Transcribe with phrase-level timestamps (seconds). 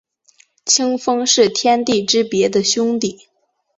[0.65, 3.27] 清风是天地之别的兄弟。